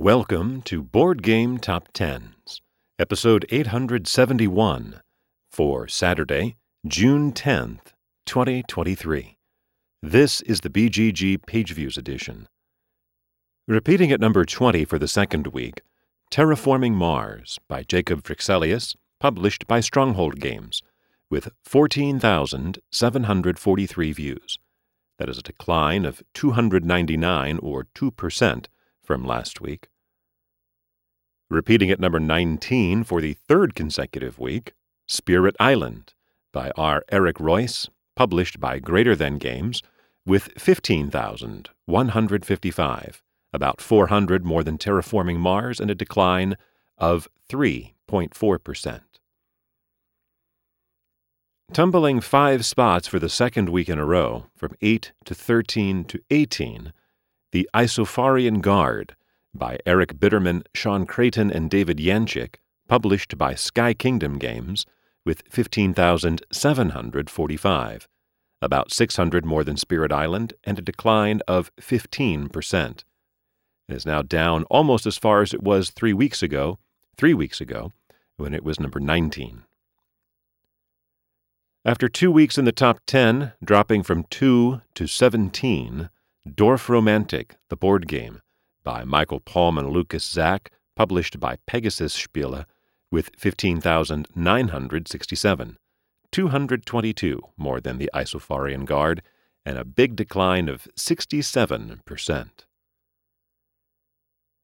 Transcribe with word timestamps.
Welcome 0.00 0.62
to 0.62 0.84
Board 0.84 1.24
Game 1.24 1.58
Top 1.58 1.88
Tens, 1.92 2.62
episode 3.00 3.44
871 3.50 5.00
for 5.50 5.88
Saturday, 5.88 6.54
June 6.86 7.32
10th, 7.32 7.80
2023. 8.24 9.38
This 10.00 10.40
is 10.42 10.60
the 10.60 10.70
BGG 10.70 11.44
Page 11.44 11.72
Views 11.72 11.96
edition. 11.96 12.46
Repeating 13.66 14.12
at 14.12 14.20
number 14.20 14.44
20 14.44 14.84
for 14.84 15.00
the 15.00 15.08
second 15.08 15.48
week, 15.48 15.80
Terraforming 16.30 16.92
Mars 16.92 17.58
by 17.68 17.82
Jacob 17.82 18.22
Fryxelius, 18.22 18.94
published 19.18 19.66
by 19.66 19.80
Stronghold 19.80 20.38
Games, 20.38 20.80
with 21.28 21.48
14,743 21.64 24.12
views. 24.12 24.60
That 25.18 25.28
is 25.28 25.38
a 25.38 25.42
decline 25.42 26.04
of 26.04 26.22
299 26.34 27.58
or 27.60 27.88
2% 27.96 28.66
from 29.08 29.24
last 29.24 29.60
week. 29.62 29.88
Repeating 31.48 31.90
at 31.90 31.98
number 31.98 32.20
19 32.20 33.04
for 33.04 33.22
the 33.22 33.32
third 33.32 33.74
consecutive 33.74 34.38
week, 34.38 34.74
Spirit 35.06 35.56
Island 35.58 36.12
by 36.52 36.70
R. 36.76 37.02
Eric 37.10 37.38
Reuss, 37.38 37.88
published 38.14 38.60
by 38.60 38.78
Greater 38.78 39.16
Than 39.16 39.38
Games, 39.38 39.82
with 40.26 40.50
15,155, 40.58 43.22
about 43.54 43.80
400 43.80 44.44
more 44.44 44.62
than 44.62 44.76
Terraforming 44.76 45.38
Mars, 45.38 45.80
and 45.80 45.90
a 45.90 45.94
decline 45.94 46.58
of 46.98 47.28
3.4%. 47.48 49.00
Tumbling 51.72 52.20
five 52.20 52.66
spots 52.66 53.08
for 53.08 53.18
the 53.18 53.30
second 53.30 53.70
week 53.70 53.88
in 53.88 53.98
a 53.98 54.04
row, 54.04 54.48
from 54.54 54.74
8 54.82 55.12
to 55.24 55.34
13 55.34 56.04
to 56.04 56.20
18, 56.30 56.92
the 57.52 57.68
Isofarian 57.74 58.60
Guard 58.60 59.16
by 59.54 59.78
Eric 59.86 60.18
Bitterman, 60.18 60.64
Sean 60.74 61.06
Creighton, 61.06 61.50
and 61.50 61.70
David 61.70 61.96
Yanchik, 61.98 62.56
published 62.88 63.38
by 63.38 63.54
Sky 63.54 63.94
Kingdom 63.94 64.38
Games, 64.38 64.84
with 65.24 65.42
15,745, 65.50 68.08
about 68.62 68.92
600 68.92 69.44
more 69.44 69.64
than 69.64 69.76
Spirit 69.76 70.12
Island, 70.12 70.54
and 70.64 70.78
a 70.78 70.82
decline 70.82 71.42
of 71.46 71.70
15%. 71.76 73.04
It 73.88 73.94
is 73.94 74.06
now 74.06 74.22
down 74.22 74.64
almost 74.64 75.06
as 75.06 75.18
far 75.18 75.42
as 75.42 75.54
it 75.54 75.62
was 75.62 75.90
three 75.90 76.12
weeks 76.12 76.42
ago, 76.42 76.78
three 77.16 77.34
weeks 77.34 77.60
ago, 77.60 77.92
when 78.36 78.54
it 78.54 78.64
was 78.64 78.80
number 78.80 79.00
19. 79.00 79.62
After 81.84 82.08
two 82.08 82.30
weeks 82.30 82.58
in 82.58 82.64
the 82.64 82.72
top 82.72 83.00
10, 83.06 83.52
dropping 83.64 84.02
from 84.02 84.24
2 84.24 84.82
to 84.94 85.06
17, 85.06 86.10
Dorfromantik, 86.48 87.52
the 87.68 87.76
board 87.76 88.08
game, 88.08 88.40
by 88.82 89.04
Michael 89.04 89.40
Palm 89.40 89.76
and 89.78 89.90
Lukas 89.90 90.24
Zach, 90.24 90.72
published 90.96 91.38
by 91.38 91.58
Pegasus 91.66 92.16
Spiele, 92.16 92.64
with 93.10 93.30
15,967, 93.36 95.78
222 96.30 97.42
more 97.56 97.80
than 97.80 97.96
the 97.98 98.10
Isofarian 98.14 98.84
Guard, 98.84 99.22
and 99.64 99.78
a 99.78 99.84
big 99.84 100.14
decline 100.16 100.68
of 100.68 100.88
67%. 100.96 102.50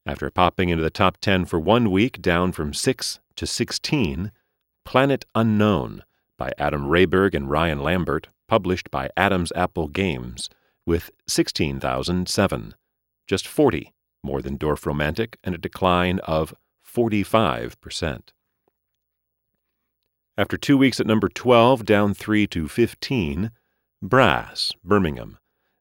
After 0.07 0.31
popping 0.31 0.69
into 0.69 0.83
the 0.83 0.91
top 0.91 1.17
10 1.19 1.47
for 1.47 1.59
one 1.59 1.91
week, 1.91 2.21
down 2.21 2.53
from 2.53 2.75
6 2.75 3.21
to 3.37 3.47
16, 3.47 4.33
Planet 4.85 5.25
Unknown 5.35 6.03
by 6.37 6.53
Adam 6.59 6.89
Rehberg 6.89 7.35
and 7.35 7.51
Ryan 7.51 7.81
Lambert, 7.81 8.29
published 8.49 8.91
by 8.91 9.09
Adam's 9.17 9.51
Apple 9.57 9.89
Games, 9.89 10.51
with 10.87 11.11
16,007, 11.27 12.75
just 13.27 13.47
40 13.47 13.93
more 14.25 14.43
than 14.43 14.59
Dorfromantik, 14.59 15.37
and 15.45 15.55
a 15.55 15.59
decline 15.59 16.19
of 16.21 16.55
45%. 16.85 18.21
After 20.37 20.57
two 20.57 20.77
weeks 20.77 20.99
at 20.99 21.07
number 21.07 21.29
12, 21.29 21.85
down 21.85 22.13
3 22.15 22.49
to 22.49 22.67
15, 22.67 23.53
Brass, 24.03 24.73
Birmingham, 24.83 25.39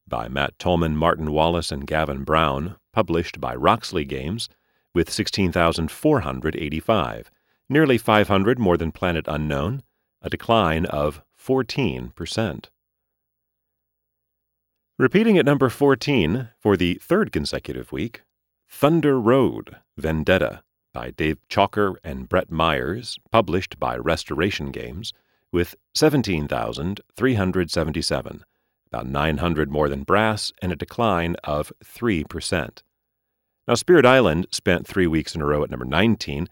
by 0.07 0.27
Matt 0.27 0.59
Tolman, 0.59 0.95
Martin 0.95 1.31
Wallace, 1.31 1.71
and 1.71 1.87
Gavin 1.87 2.23
Brown, 2.23 2.75
published 2.91 3.41
by 3.41 3.55
Roxley 3.55 4.05
Games, 4.05 4.47
with 4.93 5.09
16,485, 5.09 7.31
nearly 7.67 7.97
500 7.97 8.59
more 8.59 8.77
than 8.77 8.91
Planet 8.91 9.25
Unknown, 9.27 9.81
a 10.21 10.29
decline 10.29 10.85
of 10.85 11.23
14%. 11.35 12.65
Repeating 14.99 15.39
at 15.39 15.45
number 15.45 15.69
14 15.69 16.49
for 16.59 16.77
the 16.77 16.99
third 17.01 17.31
consecutive 17.31 17.91
week, 17.91 18.21
Thunder 18.69 19.19
Road 19.19 19.77
Vendetta 19.97 20.61
by 20.93 21.09
Dave 21.09 21.39
Chalker 21.49 21.95
and 22.03 22.29
Brett 22.29 22.51
Myers, 22.51 23.17
published 23.31 23.79
by 23.79 23.97
Restoration 23.97 24.69
Games, 24.69 25.11
with 25.51 25.73
17,377, 25.95 28.43
about 28.91 29.07
900 29.07 29.71
more 29.71 29.89
than 29.89 30.03
Brass, 30.03 30.51
and 30.61 30.71
a 30.71 30.75
decline 30.75 31.37
of 31.43 31.73
3%. 31.83 32.83
Now, 33.67 33.73
Spirit 33.73 34.05
Island 34.05 34.45
spent 34.51 34.85
three 34.85 35.07
weeks 35.07 35.33
in 35.33 35.41
a 35.41 35.45
row 35.45 35.63
at 35.63 35.71
number 35.71 35.85
19, 35.85 36.47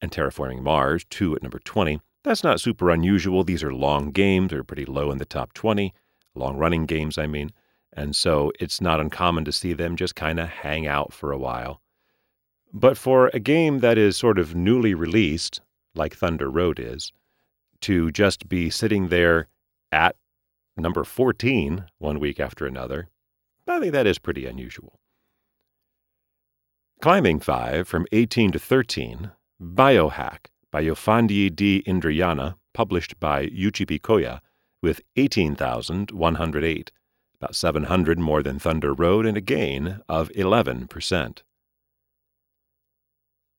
and 0.00 0.10
Terraforming 0.10 0.62
Mars, 0.62 1.04
two 1.08 1.36
at 1.36 1.44
number 1.44 1.60
20. 1.60 2.00
That's 2.24 2.42
not 2.42 2.60
super 2.60 2.90
unusual. 2.90 3.44
These 3.44 3.62
are 3.62 3.72
long 3.72 4.10
games, 4.10 4.50
they're 4.50 4.64
pretty 4.64 4.84
low 4.84 5.12
in 5.12 5.18
the 5.18 5.24
top 5.24 5.52
20, 5.52 5.94
long 6.34 6.56
running 6.56 6.86
games, 6.86 7.18
I 7.18 7.26
mean. 7.26 7.52
And 7.92 8.16
so 8.16 8.52
it's 8.58 8.80
not 8.80 9.00
uncommon 9.00 9.44
to 9.44 9.52
see 9.52 9.72
them 9.72 9.96
just 9.96 10.14
kind 10.14 10.40
of 10.40 10.48
hang 10.48 10.86
out 10.86 11.12
for 11.12 11.30
a 11.30 11.38
while. 11.38 11.80
But 12.72 12.96
for 12.96 13.30
a 13.34 13.40
game 13.40 13.80
that 13.80 13.98
is 13.98 14.16
sort 14.16 14.38
of 14.38 14.54
newly 14.54 14.94
released, 14.94 15.60
like 15.94 16.16
Thunder 16.16 16.50
Road 16.50 16.80
is, 16.80 17.12
to 17.82 18.10
just 18.10 18.48
be 18.48 18.70
sitting 18.70 19.08
there 19.08 19.48
at 19.90 20.16
number 20.76 21.04
14 21.04 21.84
one 21.98 22.18
week 22.18 22.40
after 22.40 22.66
another, 22.66 23.08
I 23.68 23.78
think 23.78 23.92
that 23.92 24.06
is 24.06 24.18
pretty 24.18 24.46
unusual. 24.46 24.98
Climbing 27.02 27.40
5 27.40 27.86
from 27.86 28.06
18 28.12 28.52
to 28.52 28.58
13, 28.58 29.32
Biohack 29.60 30.46
by 30.70 30.82
Yofandi 30.82 31.54
D. 31.54 31.82
Indriana, 31.86 32.54
published 32.72 33.18
by 33.20 33.46
Koya, 33.46 34.40
with 34.82 35.00
18,108 35.16 36.92
about 37.42 37.56
700 37.56 38.20
more 38.20 38.40
than 38.40 38.60
Thunder 38.60 38.94
Road, 38.94 39.26
and 39.26 39.36
a 39.36 39.40
gain 39.40 39.98
of 40.08 40.30
11%. 40.30 41.42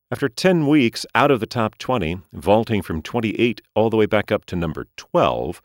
After 0.10 0.30
10 0.30 0.68
weeks 0.68 1.06
out 1.14 1.32
of 1.32 1.42
the 1.42 1.46
top 1.46 1.78
20, 1.78 2.22
vaulting 2.32 2.82
from 2.82 3.02
28 3.02 3.62
all 3.76 3.90
the 3.90 3.98
way 3.98 4.06
back 4.06 4.32
up 4.32 4.46
to 4.46 4.56
number 4.56 4.88
12, 4.96 5.62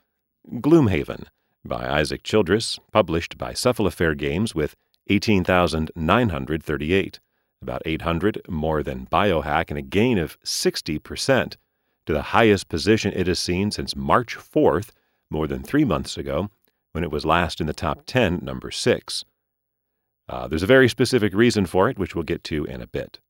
Gloomhaven 0.55 1.27
by 1.65 1.89
Isaac 1.89 2.25
Childress, 2.25 2.81
published 2.91 3.39
by 3.39 3.53
Cephalofair 3.53 4.19
Games 4.19 4.53
with 4.53 4.75
18,938, 5.11 7.21
about 7.63 7.83
800 7.85 8.43
more 8.49 8.83
than 8.83 9.07
Biohack, 9.07 9.67
and 9.69 9.79
a 9.79 9.83
gain 9.83 10.19
of 10.19 10.41
60% 10.41 11.55
to 12.07 12.13
the 12.13 12.23
highest 12.23 12.69
position 12.69 13.13
it 13.15 13.29
has 13.29 13.39
seen 13.39 13.71
since 13.71 13.95
March 13.95 14.37
4th, 14.37 14.91
more 15.31 15.47
than 15.47 15.62
three 15.62 15.84
months 15.84 16.16
ago, 16.16 16.50
when 16.93 17.05
it 17.05 17.11
was 17.11 17.27
last 17.27 17.61
in 17.61 17.66
the 17.66 17.72
top 17.72 18.03
10, 18.06 18.41
number 18.43 18.71
6. 18.71 19.25
Uh, 20.28 20.49
there's 20.49 20.62
a 20.62 20.66
very 20.66 20.89
specific 20.89 21.34
reason 21.34 21.66
for 21.66 21.89
it, 21.89 21.99
which 21.99 22.15
we'll 22.15 22.25
get 22.25 22.44
to 22.44 22.65
in 22.65 22.81
a 22.81 22.87
bit. 22.87 23.21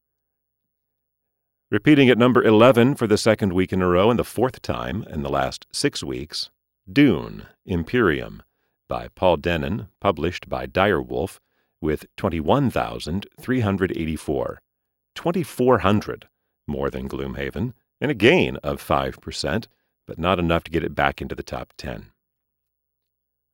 Repeating 1.71 2.09
at 2.09 2.19
number 2.19 2.43
11 2.43 2.95
for 2.95 3.07
the 3.07 3.19
second 3.19 3.53
week 3.53 3.73
in 3.73 3.83
a 3.83 3.89
row 3.89 4.11
and 4.11 4.19
the 4.19 4.25
fourth 4.25 4.63
time 4.63 5.05
in 5.11 5.23
the 5.23 5.29
last 5.29 5.67
six 5.71 6.03
weeks, 6.03 6.51
Dune 6.91 7.47
Imperium 7.67 8.43
by 8.89 9.09
Paul 9.15 9.37
Dennen, 9.37 9.89
published 10.01 10.49
by 10.49 10.67
Direwolf, 10.67 11.39
with 11.81 12.07
21,384, 12.17 14.61
2,400 15.15 16.29
more 16.67 16.91
than 16.91 17.09
Gloomhaven, 17.09 17.73
and 18.01 18.11
a 18.11 18.15
gain 18.15 18.57
of 18.57 18.83
5%, 18.83 19.67
but 20.09 20.19
not 20.19 20.39
enough 20.39 20.65
to 20.65 20.71
get 20.71 20.83
it 20.83 20.95
back 20.95 21.21
into 21.21 21.35
the 21.35 21.43
top 21.43 21.75
10. 21.77 22.07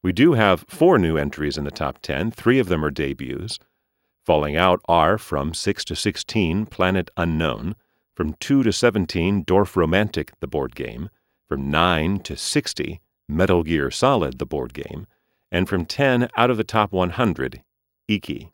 We 0.02 0.12
do 0.12 0.34
have 0.34 0.64
four 0.68 0.98
new 0.98 1.16
entries 1.16 1.58
in 1.58 1.64
the 1.64 1.70
top 1.70 1.98
10, 2.00 2.30
three 2.30 2.60
of 2.60 2.68
them 2.68 2.84
are 2.84 2.90
debuts. 2.90 3.58
Falling 4.24 4.56
out 4.56 4.80
are 4.86 5.18
from 5.18 5.52
6 5.52 5.84
to 5.86 5.96
16, 5.96 6.66
Planet 6.66 7.10
Unknown, 7.16 7.74
from 8.14 8.34
2 8.34 8.62
to 8.62 8.72
17, 8.72 9.44
Dorfromantik, 9.44 10.30
the 10.40 10.46
board 10.46 10.76
game, 10.76 11.10
from 11.48 11.70
9 11.70 12.20
to 12.20 12.36
60, 12.36 13.00
Metal 13.28 13.62
Gear 13.64 13.90
Solid, 13.90 14.38
the 14.38 14.46
board 14.46 14.72
game, 14.72 15.06
and 15.50 15.68
from 15.68 15.84
10 15.84 16.28
out 16.36 16.50
of 16.50 16.56
the 16.56 16.64
top 16.64 16.92
100, 16.92 17.62
Iki. 18.06 18.52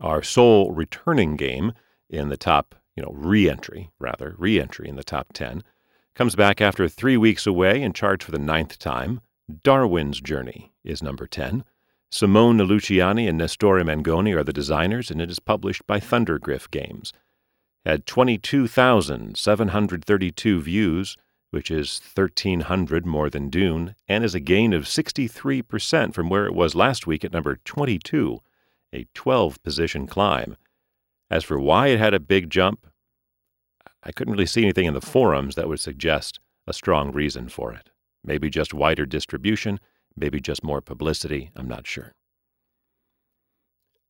Our 0.00 0.22
sole 0.22 0.72
returning 0.72 1.36
game 1.36 1.72
in 2.10 2.28
the 2.28 2.36
top, 2.36 2.74
you 2.94 3.02
know, 3.02 3.12
re 3.14 3.48
entry, 3.48 3.90
rather, 3.98 4.34
re 4.36 4.60
entry 4.60 4.88
in 4.88 4.96
the 4.96 5.04
top 5.04 5.32
10, 5.32 5.62
comes 6.14 6.36
back 6.36 6.60
after 6.60 6.88
three 6.88 7.16
weeks 7.16 7.46
away 7.46 7.82
and 7.82 7.94
charged 7.94 8.22
for 8.22 8.30
the 8.30 8.38
ninth 8.38 8.78
time. 8.78 9.20
Darwin's 9.62 10.20
Journey 10.20 10.72
is 10.84 11.02
number 11.02 11.26
10, 11.26 11.64
Simone 12.14 12.58
Luciani 12.58 13.28
and 13.28 13.36
Nestore 13.36 13.82
Mangoni 13.82 14.36
are 14.36 14.44
the 14.44 14.52
designers, 14.52 15.10
and 15.10 15.20
it 15.20 15.28
is 15.28 15.40
published 15.40 15.84
by 15.84 15.98
Thundergryph 15.98 16.70
Games. 16.70 17.12
Had 17.84 18.06
22,732 18.06 20.62
views, 20.62 21.16
which 21.50 21.72
is 21.72 22.00
1,300 22.14 23.04
more 23.04 23.28
than 23.28 23.50
Dune, 23.50 23.96
and 24.06 24.22
is 24.22 24.36
a 24.36 24.38
gain 24.38 24.72
of 24.72 24.84
63% 24.84 26.14
from 26.14 26.28
where 26.28 26.46
it 26.46 26.54
was 26.54 26.76
last 26.76 27.08
week 27.08 27.24
at 27.24 27.32
number 27.32 27.56
22, 27.64 28.38
a 28.92 29.08
12 29.12 29.60
position 29.64 30.06
climb. 30.06 30.56
As 31.28 31.42
for 31.42 31.58
why 31.58 31.88
it 31.88 31.98
had 31.98 32.14
a 32.14 32.20
big 32.20 32.48
jump, 32.48 32.86
I 34.04 34.12
couldn't 34.12 34.32
really 34.32 34.46
see 34.46 34.62
anything 34.62 34.86
in 34.86 34.94
the 34.94 35.00
forums 35.00 35.54
that 35.54 35.68
would 35.68 35.80
suggest 35.80 36.40
a 36.66 36.72
strong 36.72 37.12
reason 37.12 37.48
for 37.48 37.72
it. 37.72 37.90
Maybe 38.22 38.50
just 38.50 38.74
wider 38.74 39.06
distribution, 39.06 39.80
maybe 40.16 40.40
just 40.40 40.62
more 40.62 40.80
publicity, 40.80 41.50
I'm 41.56 41.68
not 41.68 41.86
sure. 41.86 42.12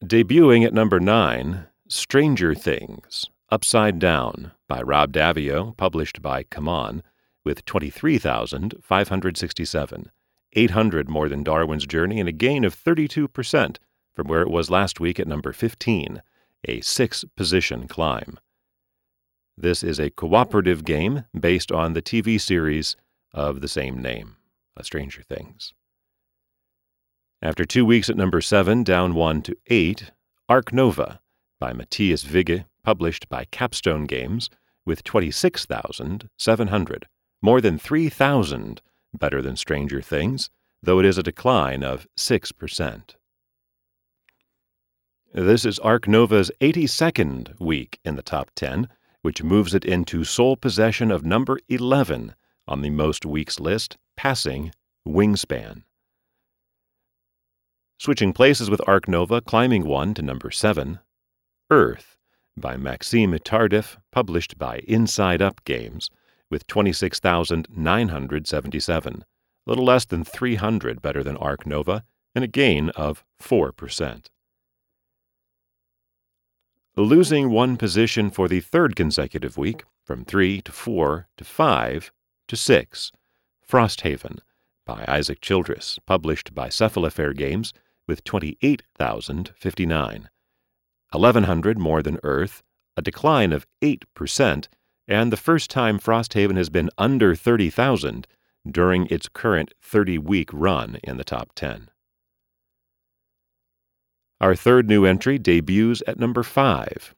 Debuting 0.05 0.67
at 0.67 0.75
number 0.75 1.01
9, 1.01 1.67
Stranger 1.89 2.55
Things 2.55 3.27
Upside 3.51 3.99
Down 3.99 4.53
by 4.69 4.83
Rob 4.83 5.13
Daviau, 5.13 5.75
published 5.77 6.21
by 6.21 6.43
CMON, 6.45 7.01
with 7.45 7.65
23,567, 7.65 10.11
800 10.55 11.09
more 11.09 11.29
than 11.29 11.45
Darwin's 11.45 11.87
Journey, 11.87 12.21
and 12.21 12.29
a 12.29 12.33
gain 12.33 12.65
of 12.65 12.77
32% 12.77 13.77
from 14.15 14.29
where 14.29 14.43
it 14.43 14.51
was 14.51 14.71
last 14.71 15.01
week 15.01 15.21
at 15.21 15.29
number 15.29 15.53
15, 15.53 16.23
a 16.67 16.81
six 16.81 17.25
position 17.37 17.87
climb. 17.87 18.39
This 19.57 19.85
is 19.85 20.01
a 20.01 20.11
cooperative 20.11 20.85
game 20.85 21.27
based 21.39 21.71
on 21.71 21.93
the 21.93 22.03
TV 22.03 22.41
series 22.41 22.97
of 23.33 23.61
the 23.61 23.69
same 23.69 24.03
name, 24.03 24.35
Stranger 24.83 25.23
Things. 25.23 25.73
After 27.41 27.65
two 27.65 27.85
weeks 27.85 28.11
at 28.11 28.17
number 28.17 28.41
7, 28.41 28.83
down 28.83 29.15
1 29.15 29.43
to 29.43 29.57
8, 29.69 30.11
Ark 30.49 30.73
Nova 30.73 31.21
by 31.61 31.73
Matthias 31.73 32.29
Wigge, 32.29 32.65
published 32.83 33.29
by 33.29 33.45
Capstone 33.45 34.07
Games, 34.07 34.51
with 34.85 35.05
26,700, 35.05 37.07
more 37.41 37.61
than 37.61 37.79
3,000 37.79 38.83
better 39.15 39.41
than 39.41 39.57
Stranger 39.57 40.03
Things, 40.03 40.51
though 40.83 40.99
it 40.99 41.07
is 41.07 41.17
a 41.17 41.23
decline 41.23 41.85
of 41.85 42.09
6%. 42.17 43.03
This 45.33 45.65
is 45.65 45.79
Ark 45.79 46.09
Nova's 46.09 46.51
82nd 46.61 47.61
week 47.61 48.01
in 48.05 48.17
the 48.17 48.23
top 48.23 48.51
10, 48.57 48.89
which 49.25 49.43
moves 49.43 49.73
it 49.73 49.87
into 49.87 50.23
sole 50.23 50.55
possession 50.55 51.11
of 51.11 51.25
number 51.25 51.59
11 51.71 52.35
on 52.69 52.83
the 52.83 52.91
most 52.91 53.25
weeks 53.25 53.59
list, 53.59 53.97
passing 54.19 54.71
Wingspan. 55.09 55.85
Switching 57.99 58.35
places 58.35 58.69
with 58.69 58.87
Ark 58.87 59.09
Nova, 59.09 59.41
climbing 59.41 59.87
one 59.87 60.13
to 60.13 60.21
number 60.21 60.51
7, 60.51 60.99
Earth 61.71 62.19
by 62.55 62.77
Maxime 62.77 63.39
Tardif, 63.39 63.97
published 64.13 64.59
by 64.59 64.81
Inside 64.87 65.41
Up 65.41 65.65
Games, 65.65 66.11
with 66.51 66.67
26,977, 66.67 69.15
a 69.15 69.25
little 69.67 69.87
less 69.87 70.05
than 70.05 70.23
300 70.23 71.01
better 71.01 71.25
than 71.25 71.39
Ark 71.39 71.67
Nova, 71.67 72.05
and 72.35 72.45
a 72.45 72.47
gain 72.47 72.91
of 72.91 73.25
4% 73.43 74.27
losing 77.03 77.51
one 77.51 77.77
position 77.77 78.31
for 78.31 78.47
the 78.47 78.61
third 78.61 78.95
consecutive 78.95 79.57
week 79.57 79.83
from 80.05 80.25
3 80.25 80.61
to 80.61 80.71
4 80.71 81.27
to 81.37 81.45
5 81.45 82.13
to 82.49 82.57
6. 82.57 83.13
Frosthaven 83.69 84.39
by 84.87 85.05
Isaac 85.09 85.41
Childress, 85.41 85.99
published 86.07 86.55
by 86.55 86.69
Cephalofair 86.69 87.37
Games 87.37 87.73
with 88.07 88.23
28,059. 88.25 90.29
1,100 91.11 91.79
more 91.79 92.03
than 92.03 92.21
Earth, 92.23 92.63
a 92.97 93.03
decline 93.03 93.53
of 93.53 93.67
8%, 93.83 94.69
and 95.09 95.33
the 95.33 95.37
first 95.37 95.71
time 95.71 95.99
Frosthaven 95.99 96.57
has 96.57 96.69
been 96.69 96.91
under 96.99 97.35
30,000 97.35 98.29
during 98.71 99.07
its 99.07 99.29
current 99.29 99.73
30 99.83 100.19
week 100.19 100.51
run 100.53 100.99
in 101.03 101.17
the 101.17 101.25
top 101.25 101.51
10. 101.55 101.89
Our 104.41 104.55
third 104.55 104.89
new 104.89 105.05
entry 105.05 105.39
debuts 105.39 106.03
at 106.07 106.19
number 106.19 106.43
5 106.43 107.15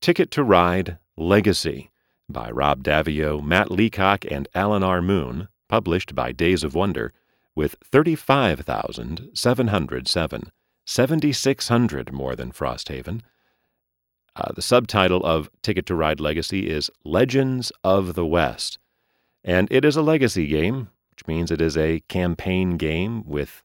Ticket 0.00 0.30
to 0.32 0.44
Ride 0.44 0.98
Legacy 1.16 1.90
by 2.28 2.50
Rob 2.50 2.84
Daviau, 2.84 3.42
Matt 3.42 3.70
Leacock, 3.70 4.26
and 4.30 4.46
Alan 4.54 4.82
R. 4.82 5.00
Moon, 5.00 5.48
published 5.68 6.14
by 6.14 6.32
Days 6.32 6.62
of 6.62 6.74
Wonder, 6.74 7.14
with 7.54 7.76
35,707, 7.82 10.52
7,600 10.84 12.12
more 12.12 12.36
than 12.36 12.52
Frosthaven. 12.52 13.22
Uh, 14.36 14.52
the 14.52 14.62
subtitle 14.62 15.24
of 15.24 15.50
Ticket 15.62 15.86
to 15.86 15.96
Ride 15.96 16.20
Legacy 16.20 16.70
is 16.70 16.90
Legends 17.02 17.72
of 17.82 18.14
the 18.14 18.26
West, 18.26 18.78
and 19.42 19.66
it 19.72 19.84
is 19.84 19.96
a 19.96 20.02
legacy 20.02 20.46
game, 20.46 20.90
which 21.10 21.26
means 21.26 21.50
it 21.50 21.60
is 21.60 21.76
a 21.76 21.98
campaign 22.08 22.76
game 22.76 23.24
with 23.26 23.64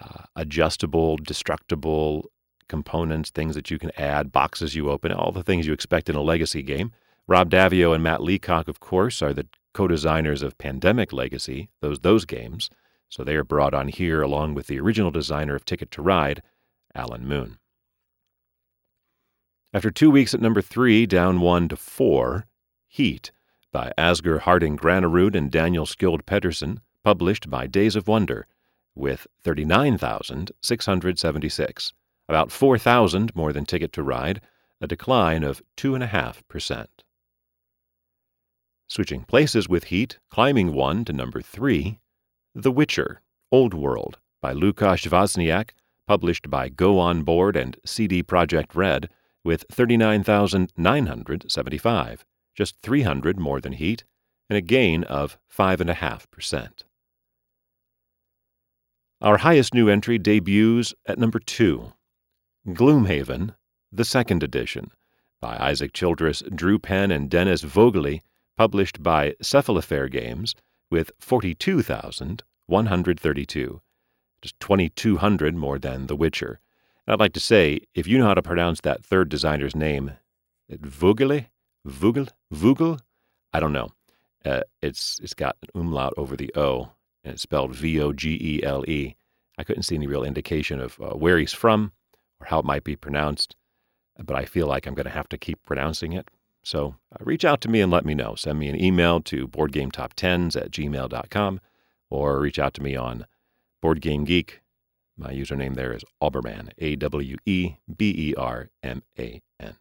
uh, 0.00 0.24
adjustable, 0.36 1.16
destructible 1.16 2.30
components, 2.68 3.30
things 3.30 3.54
that 3.54 3.70
you 3.70 3.78
can 3.78 3.90
add, 3.96 4.32
boxes 4.32 4.74
you 4.74 4.90
open, 4.90 5.12
all 5.12 5.32
the 5.32 5.42
things 5.42 5.66
you 5.66 5.72
expect 5.72 6.08
in 6.08 6.16
a 6.16 6.20
legacy 6.20 6.62
game. 6.62 6.92
Rob 7.26 7.50
Daviau 7.50 7.94
and 7.94 8.02
Matt 8.02 8.22
Leacock, 8.22 8.68
of 8.68 8.80
course, 8.80 9.22
are 9.22 9.32
the 9.32 9.46
co-designers 9.74 10.42
of 10.42 10.58
Pandemic 10.58 11.12
Legacy, 11.12 11.70
those 11.80 12.00
those 12.00 12.24
games. 12.24 12.70
So 13.08 13.24
they 13.24 13.36
are 13.36 13.44
brought 13.44 13.74
on 13.74 13.88
here 13.88 14.22
along 14.22 14.54
with 14.54 14.66
the 14.66 14.80
original 14.80 15.10
designer 15.10 15.54
of 15.54 15.64
Ticket 15.64 15.90
to 15.92 16.02
Ride, 16.02 16.42
Alan 16.94 17.26
Moon. 17.26 17.58
After 19.72 19.90
two 19.90 20.10
weeks 20.10 20.34
at 20.34 20.40
number 20.40 20.62
three, 20.62 21.06
down 21.06 21.40
one 21.40 21.68
to 21.68 21.76
four, 21.76 22.46
Heat 22.86 23.30
by 23.70 23.92
Asger 23.98 24.40
Harding 24.40 24.76
Granerud 24.76 25.34
and 25.34 25.50
Daniel 25.50 25.84
Skjold 25.84 26.24
Pedersen, 26.24 26.80
published 27.04 27.50
by 27.50 27.66
Days 27.66 27.94
of 27.94 28.08
Wonder 28.08 28.46
with 28.98 29.26
39,676, 29.44 31.92
about 32.28 32.52
4,000 32.52 33.34
more 33.34 33.52
than 33.52 33.64
Ticket 33.64 33.92
to 33.94 34.02
Ride, 34.02 34.42
a 34.80 34.86
decline 34.86 35.42
of 35.44 35.62
2.5%. 35.76 36.86
Switching 38.88 39.24
places 39.24 39.68
with 39.68 39.84
Heat, 39.84 40.18
climbing 40.30 40.72
one 40.72 41.04
to 41.04 41.12
number 41.12 41.42
3, 41.42 41.98
The 42.54 42.72
Witcher, 42.72 43.20
Old 43.52 43.74
World 43.74 44.18
by 44.40 44.54
Lukasz 44.54 45.06
Wozniak, 45.08 45.70
published 46.06 46.48
by 46.48 46.68
Go 46.68 46.98
On 46.98 47.22
Board 47.22 47.56
and 47.56 47.76
CD 47.84 48.22
Projekt 48.22 48.74
Red, 48.74 49.10
with 49.44 49.64
39,975, 49.70 52.24
just 52.54 52.76
300 52.82 53.38
more 53.38 53.60
than 53.60 53.72
Heat, 53.72 54.04
and 54.48 54.56
a 54.56 54.62
gain 54.62 55.04
of 55.04 55.38
5.5%. 55.54 56.84
Our 59.20 59.38
highest 59.38 59.74
new 59.74 59.88
entry 59.88 60.16
debuts 60.16 60.94
at 61.06 61.18
number 61.18 61.40
two 61.40 61.92
Gloomhaven, 62.68 63.56
the 63.90 64.04
second 64.04 64.44
edition, 64.44 64.92
by 65.40 65.56
Isaac 65.58 65.92
Childress, 65.92 66.44
Drew 66.54 66.78
Penn, 66.78 67.10
and 67.10 67.28
Dennis 67.28 67.64
Vogeli, 67.64 68.20
published 68.56 69.02
by 69.02 69.34
Cephalofair 69.42 70.08
Games, 70.08 70.54
with 70.88 71.10
42,132, 71.18 73.80
just 74.40 74.60
2,200 74.60 75.54
more 75.56 75.80
than 75.80 76.06
The 76.06 76.14
Witcher. 76.14 76.60
And 77.04 77.14
I'd 77.14 77.18
like 77.18 77.32
to 77.32 77.40
say, 77.40 77.80
if 77.96 78.06
you 78.06 78.18
know 78.18 78.26
how 78.26 78.34
to 78.34 78.42
pronounce 78.42 78.82
that 78.82 79.04
third 79.04 79.28
designer's 79.28 79.74
name, 79.74 80.12
Vogeli? 80.70 81.46
Vogel? 81.84 82.28
Vogel? 82.52 83.00
I 83.52 83.58
don't 83.58 83.72
know. 83.72 83.90
Uh, 84.44 84.60
it's 84.80 85.18
it's 85.20 85.34
got 85.34 85.56
an 85.62 85.70
umlaut 85.80 86.14
over 86.16 86.36
the 86.36 86.52
O 86.54 86.92
and 87.24 87.34
it's 87.34 87.42
spelled 87.42 87.74
V 87.74 88.00
O 88.00 88.12
G 88.12 88.38
E 88.40 88.62
L 88.62 88.84
E. 88.88 89.16
I 89.58 89.64
couldn't 89.64 89.82
see 89.82 89.96
any 89.96 90.06
real 90.06 90.24
indication 90.24 90.80
of 90.80 91.00
uh, 91.00 91.10
where 91.10 91.38
he's 91.38 91.52
from 91.52 91.92
or 92.40 92.46
how 92.46 92.60
it 92.60 92.64
might 92.64 92.84
be 92.84 92.96
pronounced, 92.96 93.56
but 94.24 94.36
I 94.36 94.44
feel 94.44 94.66
like 94.66 94.86
I'm 94.86 94.94
going 94.94 95.04
to 95.04 95.10
have 95.10 95.28
to 95.30 95.38
keep 95.38 95.64
pronouncing 95.64 96.12
it. 96.12 96.28
So 96.62 96.96
uh, 97.12 97.24
reach 97.24 97.44
out 97.44 97.60
to 97.62 97.68
me 97.68 97.80
and 97.80 97.90
let 97.90 98.04
me 98.04 98.14
know. 98.14 98.34
Send 98.34 98.58
me 98.58 98.68
an 98.68 98.80
email 98.80 99.20
to 99.22 99.48
boardgametop10s 99.48 100.56
at 100.56 100.70
gmail.com 100.70 101.60
or 102.10 102.40
reach 102.40 102.58
out 102.58 102.74
to 102.74 102.82
me 102.82 102.96
on 102.96 103.26
BoardGameGeek. 103.82 104.50
My 105.16 105.32
username 105.32 105.74
there 105.74 105.92
is 105.92 106.04
Aweberman, 106.22 106.70
A 106.78 106.96
W 106.96 107.36
E 107.44 107.74
B 107.96 108.14
E 108.16 108.34
R 108.36 108.70
M 108.82 109.02
A 109.18 109.42
N. 109.58 109.76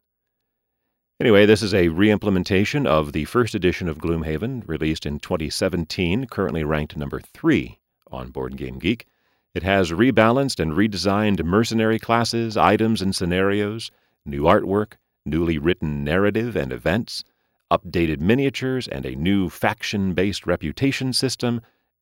Anyway, 1.19 1.47
this 1.47 1.63
is 1.63 1.74
a 1.74 1.88
reimplementation 1.88 2.86
of 2.86 3.12
the 3.12 3.25
first 3.25 3.55
edition 3.55 3.89
of 3.89 3.97
Gloomhaven, 3.97 4.62
released 4.67 5.03
in 5.03 5.17
2017, 5.17 6.27
currently 6.27 6.63
ranked 6.63 6.95
number 6.95 7.19
three 7.19 7.79
on 8.12 8.29
Board 8.29 8.55
Game 8.55 8.77
Geek. 8.77 9.07
It 9.55 9.63
has 9.63 9.89
rebalanced 9.89 10.59
and 10.59 10.74
redesigned 10.74 11.43
mercenary 11.43 11.97
classes, 11.97 12.55
items, 12.55 13.01
and 13.01 13.15
scenarios, 13.15 13.89
new 14.27 14.43
artwork, 14.43 14.93
newly 15.25 15.57
written 15.57 16.03
narrative 16.03 16.55
and 16.55 16.71
events, 16.71 17.24
updated 17.71 18.19
miniatures, 18.19 18.88
and 18.88 19.03
a 19.03 19.15
new 19.15 19.50
faction 19.50 20.13
based 20.13 20.45
reputation 20.45 21.13
system, 21.13 21.62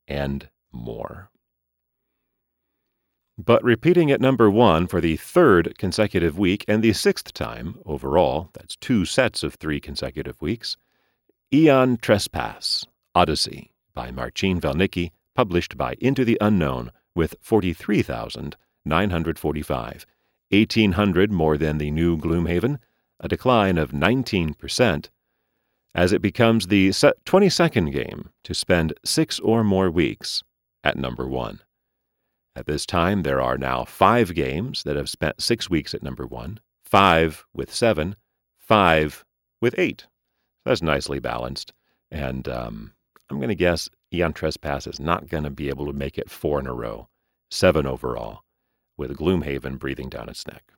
and 0.10 0.50
more. 0.74 1.30
But 3.38 3.62
repeating 3.66 4.12
at 4.12 4.22
number 4.22 4.50
one 4.50 4.88
for 4.88 5.02
the 5.02 5.18
third 5.18 5.78
consecutive 5.78 6.40
week 6.40 6.64
and 6.70 6.82
the 6.82 6.94
sixth 6.94 7.34
time 7.34 7.76
overall, 7.86 8.50
that's 8.54 8.78
two 8.78 9.04
sets 9.04 9.44
of 9.44 9.56
three 9.56 9.82
consecutive 9.82 10.42
weeks, 10.42 10.78
Aeon 11.54 11.98
Trespass, 11.98 12.86
Odyssey 13.14 13.72
by 13.94 14.10
Marcin 14.10 14.62
Welnicki, 14.62 15.12
published 15.34 15.78
by 15.78 15.96
Into 16.00 16.24
the 16.24 16.38
Unknown 16.40 16.94
with 17.14 17.36
43,945, 17.42 20.06
1,800 20.50 21.32
more 21.32 21.58
than 21.58 21.78
the 21.78 21.92
new 21.92 22.18
Gloomhaven, 22.18 22.80
a 23.20 23.28
decline 23.28 23.78
of 23.78 23.92
19%, 23.92 25.10
as 25.94 26.14
it 26.14 26.22
becomes 26.22 26.68
the 26.68 26.88
22nd 26.90 27.92
game 27.92 28.30
to 28.46 28.54
spend 28.54 28.94
six 29.04 29.42
or 29.42 29.66
more 29.66 29.92
weeks 29.92 30.42
at 30.84 30.98
number 30.98 31.28
one. 31.28 31.60
At 32.56 32.68
this 32.68 32.86
time, 32.86 33.24
there 33.24 33.42
are 33.42 33.58
now 33.58 33.84
five 33.84 34.34
games 34.34 34.84
that 34.84 34.96
have 34.96 35.10
spent 35.10 35.42
six 35.42 35.70
weeks 35.70 35.94
at 35.94 36.04
number 36.04 36.26
one, 36.26 36.60
five 36.86 37.46
with 37.54 37.74
seven, 37.74 38.16
five 38.58 39.26
with 39.62 39.76
eight. 39.78 40.08
That's 40.64 40.82
nicely 40.82 41.20
balanced. 41.20 41.74
And 42.12 42.48
um, 42.48 42.94
I'm 43.30 43.38
going 43.38 43.50
to 43.50 43.56
guess 43.56 43.90
Aeon 44.14 44.34
Trespass 44.34 44.88
is 44.88 45.00
not 45.00 45.28
going 45.28 45.44
to 45.44 45.50
be 45.50 45.68
able 45.68 45.86
to 45.88 45.94
make 45.94 46.18
it 46.18 46.30
four 46.30 46.60
in 46.60 46.68
a 46.68 46.74
row, 46.74 47.10
seven 47.52 47.86
overall, 47.86 48.44
with 48.96 49.18
Gloomhaven 49.18 49.78
breathing 49.78 50.10
down 50.10 50.30
its 50.30 50.48
neck. 50.48 50.72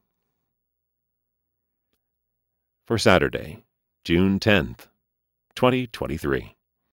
For 2.88 2.98
Saturday, 2.98 3.64
June 4.04 4.40
10th, 4.40 4.88
2023. 5.56 6.57